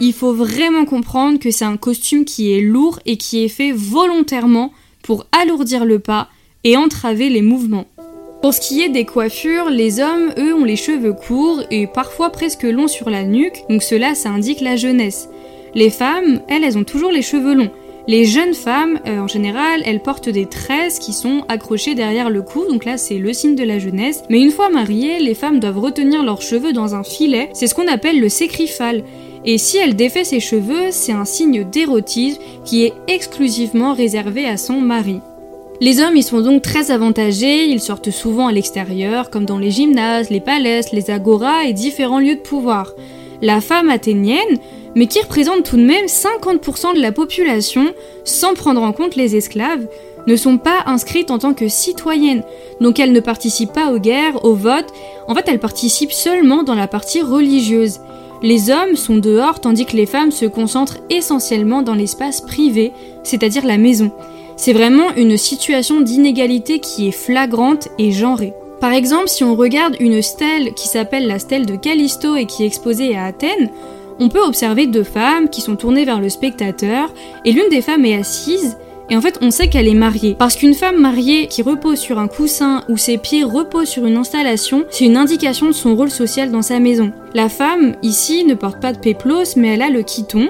Il 0.00 0.12
faut 0.12 0.34
vraiment 0.34 0.84
comprendre 0.84 1.38
que 1.38 1.50
c'est 1.50 1.64
un 1.64 1.76
costume 1.76 2.24
qui 2.24 2.52
est 2.52 2.60
lourd 2.60 3.00
et 3.06 3.16
qui 3.16 3.44
est 3.44 3.48
fait 3.48 3.72
volontairement 3.72 4.72
pour 5.02 5.26
alourdir 5.32 5.84
le 5.84 5.98
pas 5.98 6.28
et 6.64 6.76
entraver 6.76 7.28
les 7.28 7.42
mouvements. 7.42 7.86
Pour 8.46 8.54
ce 8.54 8.60
qui 8.60 8.80
est 8.80 8.88
des 8.88 9.04
coiffures, 9.04 9.70
les 9.70 9.98
hommes, 9.98 10.32
eux, 10.38 10.54
ont 10.54 10.62
les 10.62 10.76
cheveux 10.76 11.12
courts 11.12 11.64
et 11.72 11.88
parfois 11.88 12.30
presque 12.30 12.62
longs 12.62 12.86
sur 12.86 13.10
la 13.10 13.24
nuque, 13.24 13.64
donc 13.68 13.82
cela, 13.82 14.14
ça 14.14 14.28
indique 14.28 14.60
la 14.60 14.76
jeunesse. 14.76 15.28
Les 15.74 15.90
femmes, 15.90 16.38
elles, 16.46 16.62
elles 16.62 16.78
ont 16.78 16.84
toujours 16.84 17.10
les 17.10 17.22
cheveux 17.22 17.56
longs. 17.56 17.72
Les 18.06 18.24
jeunes 18.24 18.54
femmes, 18.54 19.00
euh, 19.04 19.18
en 19.18 19.26
général, 19.26 19.82
elles 19.84 20.00
portent 20.00 20.28
des 20.28 20.46
tresses 20.46 21.00
qui 21.00 21.12
sont 21.12 21.42
accrochées 21.48 21.96
derrière 21.96 22.30
le 22.30 22.40
cou, 22.40 22.64
donc 22.70 22.84
là 22.84 22.98
c'est 22.98 23.18
le 23.18 23.32
signe 23.32 23.56
de 23.56 23.64
la 23.64 23.80
jeunesse. 23.80 24.22
Mais 24.30 24.40
une 24.40 24.52
fois 24.52 24.68
mariées, 24.68 25.18
les 25.18 25.34
femmes 25.34 25.58
doivent 25.58 25.80
retenir 25.80 26.22
leurs 26.22 26.40
cheveux 26.40 26.72
dans 26.72 26.94
un 26.94 27.02
filet, 27.02 27.50
c'est 27.52 27.66
ce 27.66 27.74
qu'on 27.74 27.88
appelle 27.88 28.20
le 28.20 28.28
sécrifal. 28.28 29.02
Et 29.44 29.58
si 29.58 29.78
elle 29.78 29.96
défait 29.96 30.22
ses 30.22 30.38
cheveux, 30.38 30.92
c'est 30.92 31.10
un 31.10 31.24
signe 31.24 31.68
d'érotisme 31.68 32.40
qui 32.64 32.84
est 32.84 32.92
exclusivement 33.08 33.92
réservé 33.92 34.46
à 34.46 34.56
son 34.56 34.80
mari. 34.80 35.18
Les 35.80 36.00
hommes 36.00 36.16
y 36.16 36.22
sont 36.22 36.40
donc 36.40 36.62
très 36.62 36.90
avantagés, 36.90 37.66
ils 37.66 37.80
sortent 37.80 38.10
souvent 38.10 38.46
à 38.46 38.52
l'extérieur, 38.52 39.28
comme 39.28 39.44
dans 39.44 39.58
les 39.58 39.70
gymnases, 39.70 40.30
les 40.30 40.40
palais, 40.40 40.80
les 40.92 41.10
agoras 41.10 41.64
et 41.64 41.74
différents 41.74 42.18
lieux 42.18 42.36
de 42.36 42.40
pouvoir. 42.40 42.92
La 43.42 43.60
femme 43.60 43.90
athénienne, 43.90 44.58
mais 44.94 45.06
qui 45.06 45.20
représente 45.20 45.64
tout 45.64 45.76
de 45.76 45.82
même 45.82 46.06
50% 46.06 46.94
de 46.94 47.00
la 47.00 47.12
population, 47.12 47.92
sans 48.24 48.54
prendre 48.54 48.82
en 48.82 48.92
compte 48.92 49.16
les 49.16 49.36
esclaves, 49.36 49.86
ne 50.26 50.34
sont 50.34 50.56
pas 50.56 50.82
inscrites 50.86 51.30
en 51.30 51.38
tant 51.38 51.52
que 51.52 51.68
citoyennes, 51.68 52.42
donc 52.80 52.98
elles 52.98 53.12
ne 53.12 53.20
participent 53.20 53.74
pas 53.74 53.92
aux 53.92 53.98
guerres, 53.98 54.44
aux 54.44 54.54
votes, 54.54 54.92
en 55.28 55.34
fait 55.34 55.44
elles 55.46 55.60
participent 55.60 56.10
seulement 56.10 56.62
dans 56.62 56.74
la 56.74 56.88
partie 56.88 57.20
religieuse. 57.20 58.00
Les 58.42 58.70
hommes 58.70 58.96
sont 58.96 59.16
dehors 59.16 59.60
tandis 59.60 59.84
que 59.84 59.96
les 59.96 60.06
femmes 60.06 60.32
se 60.32 60.46
concentrent 60.46 60.98
essentiellement 61.10 61.82
dans 61.82 61.94
l'espace 61.94 62.40
privé, 62.40 62.92
c'est-à-dire 63.22 63.64
la 63.66 63.78
maison. 63.78 64.10
C'est 64.56 64.72
vraiment 64.72 65.14
une 65.16 65.36
situation 65.36 66.00
d'inégalité 66.00 66.78
qui 66.80 67.08
est 67.08 67.12
flagrante 67.12 67.88
et 67.98 68.10
genrée. 68.10 68.54
Par 68.80 68.92
exemple, 68.92 69.28
si 69.28 69.44
on 69.44 69.54
regarde 69.54 69.96
une 70.00 70.22
stèle 70.22 70.72
qui 70.74 70.88
s'appelle 70.88 71.26
la 71.26 71.38
stèle 71.38 71.66
de 71.66 71.76
Callisto 71.76 72.36
et 72.36 72.46
qui 72.46 72.62
est 72.62 72.66
exposée 72.66 73.16
à 73.16 73.24
Athènes, 73.24 73.70
on 74.18 74.28
peut 74.28 74.42
observer 74.42 74.86
deux 74.86 75.02
femmes 75.02 75.50
qui 75.50 75.60
sont 75.60 75.76
tournées 75.76 76.04
vers 76.04 76.20
le 76.20 76.30
spectateur, 76.30 77.12
et 77.44 77.52
l'une 77.52 77.68
des 77.68 77.82
femmes 77.82 78.06
est 78.06 78.16
assise, 78.16 78.78
et 79.10 79.16
en 79.16 79.20
fait 79.20 79.38
on 79.42 79.50
sait 79.50 79.68
qu'elle 79.68 79.88
est 79.88 79.94
mariée. 79.94 80.36
Parce 80.38 80.56
qu'une 80.56 80.74
femme 80.74 81.00
mariée 81.00 81.48
qui 81.48 81.62
repose 81.62 81.98
sur 81.98 82.18
un 82.18 82.28
coussin 82.28 82.82
ou 82.88 82.96
ses 82.96 83.18
pieds 83.18 83.44
reposent 83.44 83.88
sur 83.88 84.06
une 84.06 84.16
installation, 84.16 84.84
c'est 84.90 85.04
une 85.04 85.18
indication 85.18 85.66
de 85.66 85.72
son 85.72 85.94
rôle 85.94 86.10
social 86.10 86.50
dans 86.50 86.62
sa 86.62 86.80
maison. 86.80 87.12
La 87.34 87.48
femme, 87.48 87.94
ici, 88.02 88.44
ne 88.44 88.54
porte 88.54 88.80
pas 88.80 88.92
de 88.92 88.98
péplos, 88.98 89.56
mais 89.56 89.68
elle 89.68 89.82
a 89.82 89.90
le 89.90 90.02
quiton, 90.02 90.48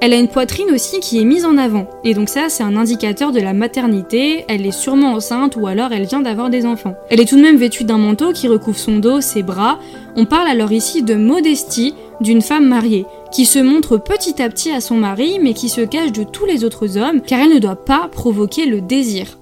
elle 0.00 0.12
a 0.12 0.18
une 0.18 0.28
poitrine 0.28 0.70
aussi 0.72 1.00
qui 1.00 1.18
est 1.18 1.24
mise 1.24 1.44
en 1.44 1.56
avant. 1.56 1.86
Et 2.04 2.14
donc 2.14 2.28
ça, 2.28 2.48
c'est 2.48 2.62
un 2.62 2.76
indicateur 2.76 3.32
de 3.32 3.40
la 3.40 3.52
maternité. 3.52 4.44
Elle 4.48 4.66
est 4.66 4.72
sûrement 4.72 5.14
enceinte 5.14 5.56
ou 5.56 5.66
alors 5.66 5.92
elle 5.92 6.06
vient 6.06 6.20
d'avoir 6.20 6.50
des 6.50 6.66
enfants. 6.66 6.94
Elle 7.10 7.20
est 7.20 7.24
tout 7.24 7.36
de 7.36 7.42
même 7.42 7.56
vêtue 7.56 7.84
d'un 7.84 7.98
manteau 7.98 8.32
qui 8.32 8.48
recouvre 8.48 8.78
son 8.78 8.98
dos, 8.98 9.20
ses 9.20 9.42
bras. 9.42 9.78
On 10.16 10.26
parle 10.26 10.48
alors 10.48 10.72
ici 10.72 11.02
de 11.02 11.14
modestie 11.14 11.94
d'une 12.20 12.42
femme 12.42 12.66
mariée, 12.66 13.06
qui 13.32 13.44
se 13.44 13.58
montre 13.58 13.98
petit 13.98 14.40
à 14.42 14.48
petit 14.48 14.70
à 14.70 14.80
son 14.80 14.96
mari, 14.96 15.38
mais 15.40 15.54
qui 15.54 15.68
se 15.68 15.82
cache 15.82 16.12
de 16.12 16.24
tous 16.24 16.46
les 16.46 16.64
autres 16.64 16.96
hommes, 16.96 17.20
car 17.20 17.40
elle 17.40 17.54
ne 17.54 17.58
doit 17.58 17.84
pas 17.84 18.08
provoquer 18.10 18.66
le 18.66 18.80
désir. 18.80 19.38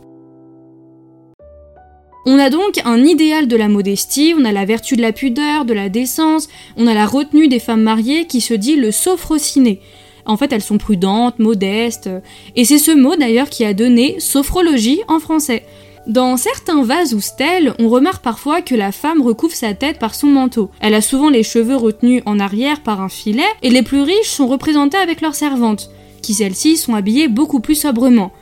On 2.26 2.38
a 2.38 2.48
donc 2.48 2.80
un 2.84 3.04
idéal 3.04 3.48
de 3.48 3.56
la 3.56 3.68
modestie, 3.68 4.34
on 4.36 4.46
a 4.46 4.52
la 4.52 4.64
vertu 4.64 4.96
de 4.96 5.02
la 5.02 5.12
pudeur, 5.12 5.66
de 5.66 5.74
la 5.74 5.90
décence, 5.90 6.48
on 6.76 6.86
a 6.86 6.94
la 6.94 7.06
retenue 7.06 7.48
des 7.48 7.58
femmes 7.58 7.82
mariées 7.82 8.26
qui 8.26 8.40
se 8.40 8.54
dit 8.54 8.76
le 8.76 8.90
sophrociné. 8.90 9.80
En 10.26 10.36
fait, 10.36 10.52
elles 10.52 10.62
sont 10.62 10.78
prudentes, 10.78 11.38
modestes. 11.38 12.10
Et 12.56 12.64
c'est 12.64 12.78
ce 12.78 12.90
mot 12.90 13.16
d'ailleurs 13.16 13.50
qui 13.50 13.64
a 13.64 13.74
donné 13.74 14.20
sophrologie 14.20 15.00
en 15.08 15.20
français. 15.20 15.64
Dans 16.06 16.36
certains 16.36 16.82
vases 16.82 17.14
ou 17.14 17.20
stèles, 17.20 17.74
on 17.78 17.88
remarque 17.88 18.22
parfois 18.22 18.60
que 18.60 18.74
la 18.74 18.92
femme 18.92 19.22
recouvre 19.22 19.54
sa 19.54 19.72
tête 19.72 19.98
par 19.98 20.14
son 20.14 20.26
manteau. 20.26 20.70
Elle 20.80 20.94
a 20.94 21.00
souvent 21.00 21.30
les 21.30 21.42
cheveux 21.42 21.76
retenus 21.76 22.22
en 22.26 22.38
arrière 22.38 22.82
par 22.82 23.00
un 23.00 23.08
filet, 23.08 23.42
et 23.62 23.70
les 23.70 23.82
plus 23.82 24.02
riches 24.02 24.28
sont 24.28 24.46
représentés 24.46 24.98
avec 24.98 25.22
leurs 25.22 25.34
servantes, 25.34 25.90
qui 26.20 26.34
celles-ci 26.34 26.76
sont 26.76 26.94
habillées 26.94 27.28
beaucoup 27.28 27.60
plus 27.60 27.74
sobrement. 27.74 28.32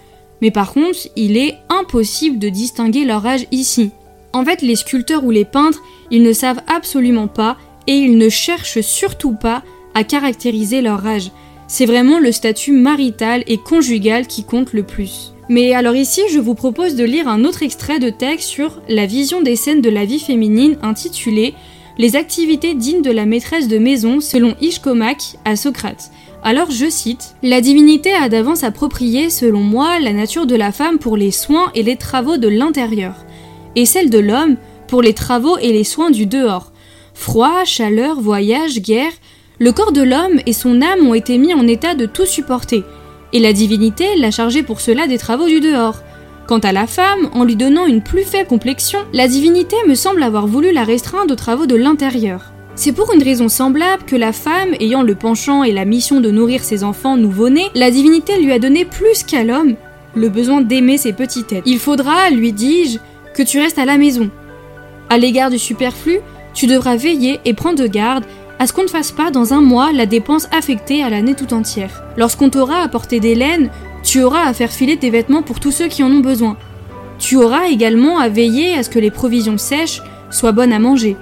Mais 0.41 0.51
par 0.51 0.73
contre, 0.73 0.99
il 1.15 1.37
est 1.37 1.57
impossible 1.69 2.41
de 2.41 2.49
distinguer 2.49 3.05
leur 3.05 3.25
âge 3.25 3.47
ici. 3.53 3.93
En 4.33 4.45
fait, 4.45 4.61
les 4.61 4.75
sculpteurs 4.75 5.23
ou 5.23 5.31
les 5.31 5.45
peintres, 5.45 5.83
ils 6.11 6.25
ne 6.25 6.33
savent 6.33 6.63
absolument 6.67 7.29
pas, 7.29 7.57
et 7.87 7.95
ils 7.95 8.19
ne 8.19 8.29
cherchent 8.29 8.81
surtout 8.81 9.35
pas 9.37 9.63
à 9.95 10.03
caractériser 10.03 10.81
leur 10.81 11.07
âge. 11.07 11.31
C'est 11.73 11.87
vraiment 11.87 12.19
le 12.19 12.33
statut 12.33 12.73
marital 12.73 13.45
et 13.47 13.57
conjugal 13.57 14.27
qui 14.27 14.45
compte 14.45 14.75
le 14.75 14.83
plus. 14.83 15.33
Mais 15.49 15.73
alors 15.73 15.97
ici, 15.97 16.21
je 16.31 16.39
vous 16.39 16.55
propose 16.55 16.97
de 16.97 17.05
lire 17.05 17.29
un 17.29 17.47
autre 17.47 17.63
extrait 17.63 17.99
de 17.99 18.11
texte 18.11 18.51
sur 18.51 18.83
la 18.91 19.07
vision 19.07 19.41
des 19.41 19.57
scènes 19.57 19.81
de 19.81 19.89
la 19.89 20.05
vie 20.05 20.19
féminine 20.19 20.77
intitulé 20.83 21.55
Les 21.97 22.15
activités 22.15 22.75
dignes 22.75 23.01
de 23.01 23.11
la 23.11 23.25
maîtresse 23.25 23.69
de 23.69 23.79
maison 23.79 24.21
selon 24.21 24.55
Ishkomak 24.61 25.39
à 25.47 25.57
Socrate. 25.57 26.11
Alors 26.43 26.71
je 26.71 26.91
cite 26.91 27.37
La 27.43 27.63
divinité 27.63 28.13
a 28.13 28.29
d'avance 28.29 28.65
approprié, 28.65 29.31
selon 29.31 29.61
moi, 29.61 29.99
la 29.99 30.13
nature 30.13 30.45
de 30.45 30.57
la 30.57 30.73
femme 30.73 30.99
pour 30.99 31.17
les 31.17 31.31
soins 31.31 31.73
et 31.75 31.83
les 31.83 31.97
travaux 31.97 32.37
de 32.37 32.49
l'intérieur, 32.49 33.15
et 33.77 33.87
celle 33.87 34.11
de 34.11 34.19
l'homme 34.19 34.57
pour 34.89 35.01
les 35.01 35.15
travaux 35.15 35.57
et 35.57 35.73
les 35.73 35.85
soins 35.85 36.11
du 36.11 36.27
dehors. 36.27 36.71
Froid, 37.15 37.65
chaleur, 37.65 38.21
voyage, 38.21 38.81
guerre, 38.81 39.13
le 39.63 39.71
corps 39.71 39.93
de 39.93 40.03
l'homme 40.03 40.41
et 40.45 40.53
son 40.53 40.83
âme 40.83 41.07
ont 41.07 41.15
été 41.15 41.39
mis 41.39 41.55
en 41.55 41.69
état 41.69 41.95
de 41.95 42.05
tout 42.05 42.27
supporter, 42.27 42.83
et 43.33 43.39
la 43.39 43.53
divinité 43.53 44.17
l'a 44.17 44.33
chargé 44.33 44.65
pour 44.65 44.81
cela 44.81 45.07
des 45.07 45.19
travaux 45.19 45.47
du 45.47 45.61
dehors. 45.61 46.03
Quant 46.49 46.59
à 46.59 46.73
la 46.73 46.89
femme, 46.89 47.31
en 47.33 47.45
lui 47.45 47.55
donnant 47.55 47.87
une 47.87 48.03
plus 48.03 48.25
faible 48.25 48.49
complexion, 48.49 48.99
la 49.13 49.29
divinité 49.29 49.77
me 49.87 49.95
semble 49.95 50.25
avoir 50.25 50.49
voulu 50.49 50.73
la 50.73 50.83
restreindre 50.83 51.33
aux 51.33 51.37
travaux 51.37 51.67
de 51.67 51.77
l'intérieur. 51.77 52.53
C'est 52.75 52.91
pour 52.91 53.15
une 53.15 53.23
raison 53.23 53.49
semblable 53.49 54.03
que 54.05 54.17
la 54.17 54.33
femme, 54.33 54.75
ayant 54.81 55.03
le 55.03 55.15
penchant 55.15 55.63
et 55.63 55.71
la 55.71 55.85
mission 55.85 56.21
de 56.21 56.33
nourrir 56.33 56.65
ses 56.65 56.83
enfants 56.83 57.17
nouveau-nés, 57.17 57.71
la 57.77 57.93
divinité 57.93 58.43
lui 58.43 58.51
a 58.51 58.59
donné 58.59 58.85
plus 58.85 59.23
qu'à 59.23 59.45
l'homme 59.45 59.77
le 60.17 60.29
besoin 60.29 60.61
d'aimer 60.61 60.99
ses 60.99 61.13
petites 61.13 61.47
têtes. 61.47 61.63
Il 61.67 61.79
faudra, 61.79 62.31
lui 62.31 62.53
dis-je, 62.53 62.99
que 63.33 63.45
tu 63.45 63.61
restes 63.61 63.79
à 63.79 63.85
la 63.85 63.97
maison. 63.97 64.29
À 65.09 65.19
l'égard 65.19 65.51
du 65.51 65.59
superflu, 65.61 66.19
tu 66.53 66.67
devras 66.67 66.97
veiller 66.97 67.41
et 67.45 67.55
prendre 67.55 67.87
garde 67.87 68.25
à 68.63 68.67
ce 68.69 68.73
qu'on 68.73 68.85
ne 68.85 68.89
fasse 68.89 69.11
pas 69.11 69.33
dans 69.33 69.55
un 69.55 69.61
mois 69.61 69.91
la 69.93 70.07
dépense 70.07 70.47
affectée 70.57 71.03
à 71.03 71.11
l'année 71.11 71.35
tout 71.35 71.53
entière. 71.53 72.05
Lorsqu'on 72.17 72.49
t'aura 72.49 72.77
apporté 72.77 73.19
des 73.19 73.35
laines, 73.35 73.71
tu 74.05 74.23
auras 74.23 74.45
à 74.47 74.53
faire 74.53 74.71
filer 74.71 74.97
tes 74.97 75.11
vêtements 75.11 75.43
pour 75.43 75.59
tous 75.59 75.73
ceux 75.73 75.89
qui 75.89 76.05
en 76.05 76.13
ont 76.13 76.21
besoin. 76.21 76.57
Tu 77.19 77.37
auras 77.37 77.71
également 77.71 78.21
à 78.21 78.29
veiller 78.29 78.75
à 78.75 78.85
ce 78.85 78.89
que 78.89 79.01
les 79.01 79.11
provisions 79.11 79.59
sèches 79.59 80.01
soient 80.31 80.53
bonnes 80.53 80.73
à 80.73 80.79
manger. 80.79 81.17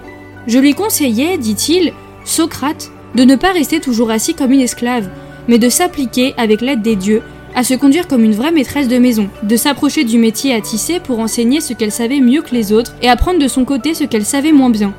Je 0.48 0.58
lui 0.58 0.74
conseillais, 0.74 1.38
dit-il, 1.38 1.94
Socrate, 2.26 2.92
de 3.14 3.24
ne 3.24 3.36
pas 3.36 3.52
rester 3.52 3.80
toujours 3.80 4.10
assis 4.10 4.34
comme 4.34 4.52
une 4.52 4.60
esclave, 4.60 5.08
mais 5.48 5.56
de 5.58 5.70
s'appliquer, 5.70 6.34
avec 6.36 6.60
l'aide 6.60 6.82
des 6.82 6.94
dieux, 6.94 7.22
à 7.54 7.64
se 7.64 7.72
conduire 7.72 8.06
comme 8.06 8.22
une 8.22 8.34
vraie 8.34 8.52
maîtresse 8.52 8.88
de 8.88 8.98
maison, 8.98 9.30
de 9.44 9.56
s'approcher 9.56 10.04
du 10.04 10.18
métier 10.18 10.52
à 10.52 10.60
tisser 10.60 11.00
pour 11.00 11.20
enseigner 11.20 11.62
ce 11.62 11.72
qu'elle 11.72 11.90
savait 11.90 12.20
mieux 12.20 12.42
que 12.42 12.54
les 12.54 12.70
autres 12.70 12.92
et 13.00 13.08
apprendre 13.08 13.38
de 13.38 13.48
son 13.48 13.64
côté 13.64 13.94
ce 13.94 14.04
qu'elle 14.04 14.26
savait 14.26 14.52
moins 14.52 14.68
bien. 14.68 14.92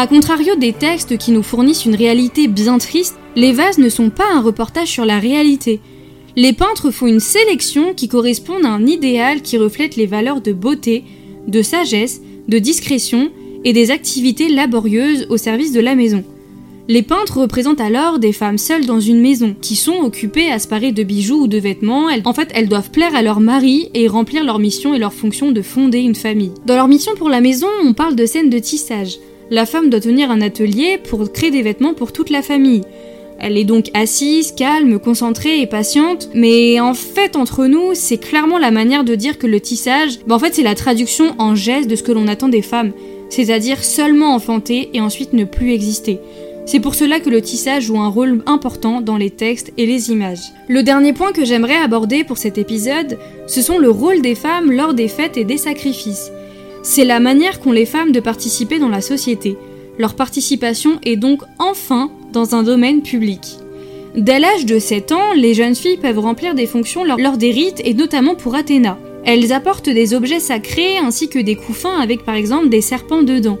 A 0.00 0.06
contrario 0.06 0.54
des 0.54 0.72
textes 0.72 1.18
qui 1.18 1.32
nous 1.32 1.42
fournissent 1.42 1.84
une 1.84 1.96
réalité 1.96 2.46
bien 2.46 2.78
triste, 2.78 3.16
les 3.34 3.50
vases 3.50 3.78
ne 3.78 3.88
sont 3.88 4.10
pas 4.10 4.32
un 4.32 4.40
reportage 4.40 4.86
sur 4.86 5.04
la 5.04 5.18
réalité. 5.18 5.80
Les 6.36 6.52
peintres 6.52 6.92
font 6.92 7.08
une 7.08 7.18
sélection 7.18 7.94
qui 7.94 8.06
correspond 8.06 8.62
à 8.62 8.68
un 8.68 8.86
idéal 8.86 9.42
qui 9.42 9.58
reflète 9.58 9.96
les 9.96 10.06
valeurs 10.06 10.40
de 10.40 10.52
beauté, 10.52 11.02
de 11.48 11.62
sagesse, 11.62 12.20
de 12.46 12.60
discrétion 12.60 13.32
et 13.64 13.72
des 13.72 13.90
activités 13.90 14.48
laborieuses 14.48 15.26
au 15.30 15.36
service 15.36 15.72
de 15.72 15.80
la 15.80 15.96
maison. 15.96 16.22
Les 16.86 17.02
peintres 17.02 17.40
représentent 17.40 17.80
alors 17.80 18.20
des 18.20 18.32
femmes 18.32 18.56
seules 18.56 18.86
dans 18.86 19.00
une 19.00 19.20
maison, 19.20 19.56
qui 19.60 19.74
sont 19.74 20.00
occupées 20.04 20.52
à 20.52 20.60
se 20.60 20.68
parer 20.68 20.92
de 20.92 21.02
bijoux 21.02 21.42
ou 21.42 21.48
de 21.48 21.58
vêtements. 21.58 22.06
en 22.24 22.32
fait, 22.32 22.52
elles 22.54 22.68
doivent 22.68 22.92
plaire 22.92 23.16
à 23.16 23.22
leur 23.22 23.40
mari 23.40 23.88
et 23.94 24.06
remplir 24.06 24.44
leur 24.44 24.60
mission 24.60 24.94
et 24.94 24.98
leur 25.00 25.12
fonction 25.12 25.50
de 25.50 25.60
fonder 25.60 25.98
une 25.98 26.14
famille. 26.14 26.52
Dans 26.66 26.76
leur 26.76 26.86
mission 26.86 27.16
pour 27.16 27.30
la 27.30 27.40
maison, 27.40 27.66
on 27.82 27.94
parle 27.94 28.14
de 28.14 28.26
scènes 28.26 28.48
de 28.48 28.60
tissage. 28.60 29.18
La 29.50 29.64
femme 29.64 29.88
doit 29.88 30.00
tenir 30.00 30.30
un 30.30 30.42
atelier 30.42 30.98
pour 30.98 31.32
créer 31.32 31.50
des 31.50 31.62
vêtements 31.62 31.94
pour 31.94 32.12
toute 32.12 32.28
la 32.28 32.42
famille. 32.42 32.82
Elle 33.40 33.56
est 33.56 33.64
donc 33.64 33.90
assise, 33.94 34.52
calme, 34.52 34.98
concentrée 34.98 35.62
et 35.62 35.66
patiente, 35.66 36.28
mais 36.34 36.80
en 36.80 36.92
fait 36.92 37.34
entre 37.34 37.66
nous, 37.66 37.94
c'est 37.94 38.18
clairement 38.18 38.58
la 38.58 38.70
manière 38.70 39.04
de 39.04 39.14
dire 39.14 39.38
que 39.38 39.46
le 39.46 39.60
tissage, 39.60 40.18
bah 40.26 40.34
en 40.34 40.38
fait 40.38 40.54
c'est 40.54 40.62
la 40.62 40.74
traduction 40.74 41.34
en 41.38 41.54
geste 41.54 41.88
de 41.88 41.96
ce 41.96 42.02
que 42.02 42.12
l'on 42.12 42.28
attend 42.28 42.48
des 42.48 42.62
femmes, 42.62 42.92
c'est-à-dire 43.30 43.84
seulement 43.84 44.34
enfanter 44.34 44.90
et 44.92 45.00
ensuite 45.00 45.32
ne 45.32 45.44
plus 45.44 45.72
exister. 45.72 46.18
C'est 46.66 46.80
pour 46.80 46.94
cela 46.94 47.18
que 47.18 47.30
le 47.30 47.40
tissage 47.40 47.84
joue 47.84 47.98
un 47.98 48.08
rôle 48.08 48.42
important 48.44 49.00
dans 49.00 49.16
les 49.16 49.30
textes 49.30 49.72
et 49.78 49.86
les 49.86 50.10
images. 50.10 50.52
Le 50.68 50.82
dernier 50.82 51.14
point 51.14 51.32
que 51.32 51.46
j'aimerais 51.46 51.76
aborder 51.76 52.24
pour 52.24 52.36
cet 52.36 52.58
épisode, 52.58 53.18
ce 53.46 53.62
sont 53.62 53.78
le 53.78 53.88
rôle 53.88 54.20
des 54.20 54.34
femmes 54.34 54.70
lors 54.70 54.92
des 54.92 55.08
fêtes 55.08 55.38
et 55.38 55.44
des 55.44 55.56
sacrifices. 55.56 56.30
C'est 56.82 57.04
la 57.04 57.20
manière 57.20 57.60
qu'ont 57.60 57.72
les 57.72 57.86
femmes 57.86 58.12
de 58.12 58.20
participer 58.20 58.78
dans 58.78 58.88
la 58.88 59.00
société. 59.00 59.56
Leur 59.98 60.14
participation 60.14 60.98
est 61.04 61.16
donc 61.16 61.42
enfin 61.58 62.10
dans 62.32 62.54
un 62.54 62.62
domaine 62.62 63.02
public. 63.02 63.40
Dès 64.16 64.38
l'âge 64.38 64.64
de 64.64 64.78
7 64.78 65.12
ans, 65.12 65.32
les 65.36 65.54
jeunes 65.54 65.74
filles 65.74 65.98
peuvent 65.98 66.18
remplir 66.18 66.54
des 66.54 66.66
fonctions 66.66 67.04
lors 67.04 67.36
des 67.36 67.50
rites 67.50 67.82
et 67.84 67.94
notamment 67.94 68.34
pour 68.34 68.54
Athéna. 68.54 68.98
Elles 69.24 69.52
apportent 69.52 69.90
des 69.90 70.14
objets 70.14 70.40
sacrés 70.40 70.98
ainsi 70.98 71.28
que 71.28 71.38
des 71.38 71.56
couffins 71.56 72.00
avec 72.00 72.24
par 72.24 72.34
exemple 72.34 72.68
des 72.68 72.80
serpents 72.80 73.22
dedans. 73.22 73.58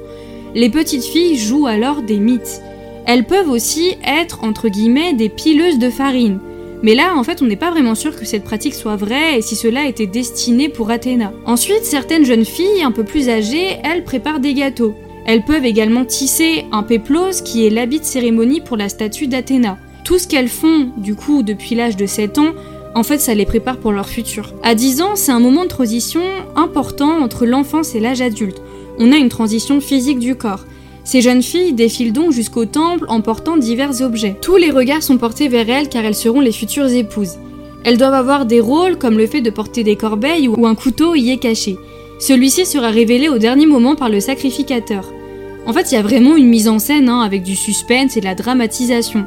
Les 0.54 0.70
petites 0.70 1.04
filles 1.04 1.36
jouent 1.36 1.66
alors 1.66 2.02
des 2.02 2.18
mythes. 2.18 2.62
Elles 3.06 3.26
peuvent 3.26 3.50
aussi 3.50 3.96
être, 4.04 4.44
entre 4.44 4.68
guillemets, 4.68 5.12
des 5.12 5.28
pileuses 5.28 5.78
de 5.78 5.90
farine. 5.90 6.40
Mais 6.82 6.94
là, 6.94 7.14
en 7.16 7.24
fait, 7.24 7.42
on 7.42 7.46
n'est 7.46 7.56
pas 7.56 7.70
vraiment 7.70 7.94
sûr 7.94 8.16
que 8.16 8.24
cette 8.24 8.44
pratique 8.44 8.74
soit 8.74 8.96
vraie 8.96 9.38
et 9.38 9.42
si 9.42 9.56
cela 9.56 9.86
était 9.86 10.06
destiné 10.06 10.68
pour 10.68 10.90
Athéna. 10.90 11.32
Ensuite, 11.44 11.84
certaines 11.84 12.24
jeunes 12.24 12.44
filles, 12.44 12.82
un 12.84 12.92
peu 12.92 13.04
plus 13.04 13.28
âgées, 13.28 13.78
elles 13.82 14.04
préparent 14.04 14.40
des 14.40 14.54
gâteaux. 14.54 14.94
Elles 15.26 15.44
peuvent 15.44 15.66
également 15.66 16.04
tisser 16.04 16.64
un 16.72 16.82
péplos 16.82 17.42
qui 17.44 17.66
est 17.66 17.70
l'habit 17.70 18.00
de 18.00 18.04
cérémonie 18.04 18.60
pour 18.60 18.76
la 18.76 18.88
statue 18.88 19.26
d'Athéna. 19.26 19.76
Tout 20.04 20.18
ce 20.18 20.28
qu'elles 20.28 20.48
font, 20.48 20.90
du 20.96 21.16
coup, 21.16 21.42
depuis 21.42 21.74
l'âge 21.74 21.96
de 21.96 22.06
7 22.06 22.38
ans, 22.38 22.52
en 22.94 23.02
fait, 23.02 23.18
ça 23.18 23.34
les 23.34 23.44
prépare 23.44 23.76
pour 23.76 23.92
leur 23.92 24.08
futur. 24.08 24.54
À 24.62 24.74
10 24.74 25.02
ans, 25.02 25.16
c'est 25.16 25.32
un 25.32 25.40
moment 25.40 25.64
de 25.64 25.68
transition 25.68 26.22
important 26.56 27.20
entre 27.20 27.44
l'enfance 27.44 27.94
et 27.94 28.00
l'âge 28.00 28.22
adulte. 28.22 28.62
On 28.98 29.12
a 29.12 29.16
une 29.16 29.28
transition 29.28 29.80
physique 29.80 30.18
du 30.18 30.34
corps. 30.34 30.64
Ces 31.08 31.22
jeunes 31.22 31.42
filles 31.42 31.72
défilent 31.72 32.12
donc 32.12 32.32
jusqu'au 32.32 32.66
temple 32.66 33.06
en 33.08 33.22
portant 33.22 33.56
divers 33.56 34.02
objets. 34.02 34.36
Tous 34.42 34.56
les 34.56 34.70
regards 34.70 35.02
sont 35.02 35.16
portés 35.16 35.48
vers 35.48 35.70
elles 35.70 35.88
car 35.88 36.04
elles 36.04 36.14
seront 36.14 36.40
les 36.40 36.52
futures 36.52 36.92
épouses. 36.92 37.38
Elles 37.82 37.96
doivent 37.96 38.12
avoir 38.12 38.44
des 38.44 38.60
rôles 38.60 38.98
comme 38.98 39.16
le 39.16 39.26
fait 39.26 39.40
de 39.40 39.48
porter 39.48 39.84
des 39.84 39.96
corbeilles 39.96 40.48
ou 40.48 40.66
un 40.66 40.74
couteau 40.74 41.14
y 41.14 41.30
est 41.30 41.38
caché. 41.38 41.78
Celui-ci 42.20 42.66
sera 42.66 42.90
révélé 42.90 43.30
au 43.30 43.38
dernier 43.38 43.64
moment 43.64 43.96
par 43.96 44.10
le 44.10 44.20
sacrificateur. 44.20 45.10
En 45.64 45.72
fait, 45.72 45.90
il 45.90 45.94
y 45.94 45.96
a 45.96 46.02
vraiment 46.02 46.36
une 46.36 46.50
mise 46.50 46.68
en 46.68 46.78
scène 46.78 47.08
hein, 47.08 47.22
avec 47.22 47.42
du 47.42 47.56
suspense 47.56 48.18
et 48.18 48.20
de 48.20 48.26
la 48.26 48.34
dramatisation. 48.34 49.24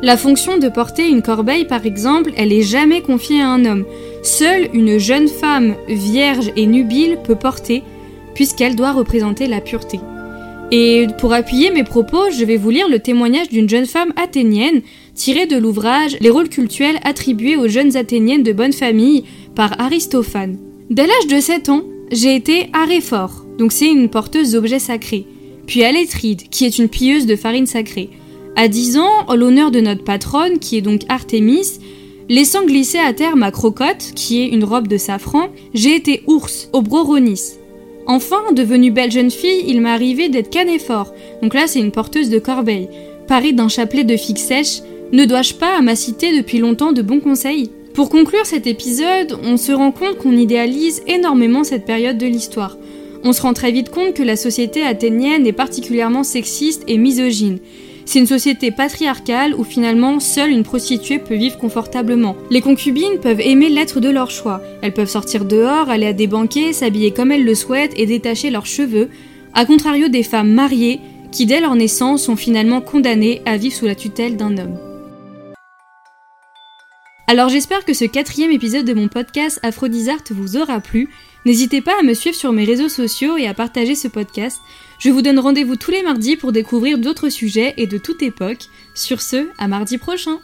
La 0.00 0.16
fonction 0.16 0.56
de 0.56 0.70
porter 0.70 1.10
une 1.10 1.20
corbeille, 1.20 1.66
par 1.66 1.84
exemple, 1.84 2.32
elle 2.38 2.54
est 2.54 2.62
jamais 2.62 3.02
confiée 3.02 3.42
à 3.42 3.50
un 3.50 3.66
homme. 3.66 3.84
Seule 4.22 4.70
une 4.72 4.96
jeune 4.96 5.28
femme 5.28 5.74
vierge 5.88 6.52
et 6.56 6.64
nubile 6.64 7.18
peut 7.22 7.36
porter, 7.36 7.82
puisqu'elle 8.34 8.76
doit 8.76 8.92
représenter 8.92 9.46
la 9.46 9.60
pureté. 9.60 10.00
Et 10.70 11.06
pour 11.18 11.32
appuyer 11.32 11.70
mes 11.70 11.84
propos, 11.84 12.30
je 12.30 12.44
vais 12.44 12.58
vous 12.58 12.68
lire 12.68 12.88
le 12.90 12.98
témoignage 12.98 13.48
d'une 13.48 13.68
jeune 13.68 13.86
femme 13.86 14.12
athénienne 14.16 14.82
tiré 15.14 15.46
de 15.46 15.56
l'ouvrage 15.56 16.18
Les 16.20 16.28
rôles 16.28 16.50
cultuels 16.50 17.00
attribués 17.04 17.56
aux 17.56 17.68
jeunes 17.68 17.96
athéniennes 17.96 18.42
de 18.42 18.52
bonne 18.52 18.74
famille 18.74 19.24
par 19.54 19.80
Aristophane. 19.80 20.58
Dès 20.90 21.06
l'âge 21.06 21.26
de 21.26 21.40
7 21.40 21.70
ans, 21.70 21.84
j'ai 22.12 22.34
été 22.34 22.68
aréphore, 22.74 23.46
donc 23.58 23.72
c'est 23.72 23.90
une 23.90 24.10
porteuse 24.10 24.52
d'objets 24.52 24.78
sacrés, 24.78 25.26
puis 25.66 25.84
Alétride, 25.84 26.48
qui 26.50 26.66
est 26.66 26.78
une 26.78 26.88
pilleuse 26.88 27.26
de 27.26 27.36
farine 27.36 27.66
sacrée. 27.66 28.10
À 28.54 28.68
10 28.68 28.98
ans, 28.98 29.24
en 29.26 29.36
l'honneur 29.36 29.70
de 29.70 29.80
notre 29.80 30.04
patronne, 30.04 30.58
qui 30.58 30.76
est 30.76 30.82
donc 30.82 31.02
Artémis, 31.08 31.80
laissant 32.28 32.64
glisser 32.64 32.98
à 32.98 33.14
terre 33.14 33.36
ma 33.36 33.50
crocotte, 33.50 34.12
qui 34.14 34.42
est 34.42 34.48
une 34.48 34.64
robe 34.64 34.88
de 34.88 34.98
safran, 34.98 35.48
j'ai 35.72 35.94
été 35.94 36.22
ours, 36.26 36.68
au 36.72 36.82
Broronis. 36.82 37.58
Enfin, 38.10 38.52
devenue 38.52 38.90
belle 38.90 39.12
jeune 39.12 39.30
fille, 39.30 39.64
il 39.66 39.82
m'est 39.82 39.90
arrivé 39.90 40.30
d'être 40.30 40.48
canéphore. 40.48 41.12
Donc 41.42 41.52
là, 41.52 41.66
c'est 41.66 41.78
une 41.78 41.92
porteuse 41.92 42.30
de 42.30 42.38
corbeille. 42.38 42.88
Parée 43.26 43.52
d'un 43.52 43.68
chapelet 43.68 44.02
de 44.02 44.16
figues 44.16 44.38
sèches, 44.38 44.80
ne 45.12 45.26
dois-je 45.26 45.52
pas 45.52 45.76
à 45.76 45.82
ma 45.82 45.94
cité 45.94 46.34
depuis 46.34 46.56
longtemps 46.56 46.92
de 46.92 47.02
bons 47.02 47.20
conseils? 47.20 47.70
Pour 47.92 48.08
conclure 48.08 48.46
cet 48.46 48.66
épisode, 48.66 49.38
on 49.44 49.58
se 49.58 49.72
rend 49.72 49.92
compte 49.92 50.16
qu'on 50.16 50.32
idéalise 50.32 51.02
énormément 51.06 51.64
cette 51.64 51.84
période 51.84 52.16
de 52.16 52.26
l'histoire. 52.26 52.78
On 53.24 53.34
se 53.34 53.42
rend 53.42 53.52
très 53.52 53.72
vite 53.72 53.90
compte 53.90 54.14
que 54.14 54.22
la 54.22 54.36
société 54.36 54.82
athénienne 54.82 55.46
est 55.46 55.52
particulièrement 55.52 56.22
sexiste 56.22 56.84
et 56.88 56.96
misogyne. 56.96 57.58
C'est 58.10 58.20
une 58.20 58.26
société 58.26 58.70
patriarcale 58.70 59.54
où 59.54 59.64
finalement 59.64 60.18
seule 60.18 60.48
une 60.48 60.62
prostituée 60.62 61.18
peut 61.18 61.34
vivre 61.34 61.58
confortablement. 61.58 62.36
Les 62.50 62.62
concubines 62.62 63.20
peuvent 63.20 63.42
aimer 63.42 63.68
l'être 63.68 64.00
de 64.00 64.08
leur 64.08 64.30
choix. 64.30 64.62
Elles 64.80 64.94
peuvent 64.94 65.10
sortir 65.10 65.44
dehors, 65.44 65.90
aller 65.90 66.06
à 66.06 66.14
des 66.14 66.26
banquets, 66.26 66.72
s'habiller 66.72 67.10
comme 67.10 67.32
elles 67.32 67.44
le 67.44 67.54
souhaitent 67.54 67.92
et 67.98 68.06
détacher 68.06 68.48
leurs 68.48 68.64
cheveux, 68.64 69.10
à 69.52 69.66
contrario 69.66 70.08
des 70.08 70.22
femmes 70.22 70.50
mariées 70.50 71.00
qui 71.32 71.44
dès 71.44 71.60
leur 71.60 71.74
naissance 71.74 72.22
sont 72.22 72.36
finalement 72.36 72.80
condamnées 72.80 73.42
à 73.44 73.58
vivre 73.58 73.74
sous 73.74 73.84
la 73.84 73.94
tutelle 73.94 74.38
d'un 74.38 74.56
homme. 74.56 74.78
Alors 77.26 77.50
j'espère 77.50 77.84
que 77.84 77.92
ce 77.92 78.06
quatrième 78.06 78.52
épisode 78.52 78.86
de 78.86 78.94
mon 78.94 79.08
podcast 79.08 79.60
Aphrodisart 79.62 80.22
vous 80.30 80.56
aura 80.56 80.80
plu. 80.80 81.10
N'hésitez 81.44 81.80
pas 81.80 81.98
à 81.98 82.02
me 82.02 82.14
suivre 82.14 82.36
sur 82.36 82.52
mes 82.52 82.64
réseaux 82.64 82.88
sociaux 82.88 83.36
et 83.36 83.46
à 83.46 83.54
partager 83.54 83.94
ce 83.94 84.08
podcast. 84.08 84.60
Je 84.98 85.10
vous 85.10 85.22
donne 85.22 85.38
rendez-vous 85.38 85.76
tous 85.76 85.90
les 85.90 86.02
mardis 86.02 86.36
pour 86.36 86.52
découvrir 86.52 86.98
d'autres 86.98 87.28
sujets 87.28 87.74
et 87.76 87.86
de 87.86 87.98
toute 87.98 88.22
époque. 88.22 88.68
Sur 88.94 89.20
ce, 89.22 89.48
à 89.58 89.68
mardi 89.68 89.98
prochain 89.98 90.40